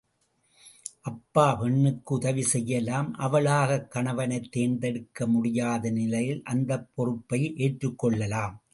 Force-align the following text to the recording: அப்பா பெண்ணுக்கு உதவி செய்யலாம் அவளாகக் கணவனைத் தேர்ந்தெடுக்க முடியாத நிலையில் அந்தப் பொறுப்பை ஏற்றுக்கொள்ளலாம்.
அப்பா 1.01 1.55
பெண்ணுக்கு 1.55 2.15
உதவி 2.15 2.41
செய்யலாம் 2.41 3.13
அவளாகக் 3.13 3.91
கணவனைத் 3.91 4.51
தேர்ந்தெடுக்க 4.51 5.27
முடியாத 5.27 5.89
நிலையில் 5.91 6.41
அந்தப் 6.43 6.89
பொறுப்பை 6.95 7.53
ஏற்றுக்கொள்ளலாம். 7.55 8.63